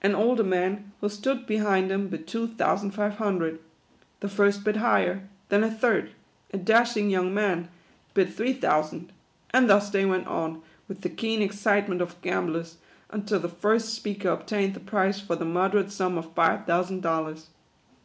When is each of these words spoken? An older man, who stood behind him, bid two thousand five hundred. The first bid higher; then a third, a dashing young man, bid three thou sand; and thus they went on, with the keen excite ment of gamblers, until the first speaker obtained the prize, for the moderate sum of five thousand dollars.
An 0.00 0.14
older 0.14 0.44
man, 0.44 0.92
who 1.00 1.08
stood 1.08 1.44
behind 1.44 1.90
him, 1.90 2.06
bid 2.06 2.28
two 2.28 2.46
thousand 2.46 2.92
five 2.92 3.14
hundred. 3.16 3.58
The 4.20 4.28
first 4.28 4.62
bid 4.62 4.76
higher; 4.76 5.28
then 5.48 5.64
a 5.64 5.70
third, 5.72 6.10
a 6.52 6.56
dashing 6.56 7.10
young 7.10 7.34
man, 7.34 7.66
bid 8.14 8.32
three 8.32 8.52
thou 8.52 8.82
sand; 8.82 9.10
and 9.50 9.68
thus 9.68 9.90
they 9.90 10.06
went 10.06 10.28
on, 10.28 10.62
with 10.86 11.00
the 11.00 11.10
keen 11.10 11.42
excite 11.42 11.88
ment 11.88 12.00
of 12.00 12.22
gamblers, 12.22 12.76
until 13.10 13.40
the 13.40 13.48
first 13.48 13.92
speaker 13.92 14.28
obtained 14.28 14.74
the 14.74 14.78
prize, 14.78 15.20
for 15.20 15.34
the 15.34 15.44
moderate 15.44 15.90
sum 15.90 16.16
of 16.16 16.32
five 16.32 16.64
thousand 16.64 17.02
dollars. 17.02 17.48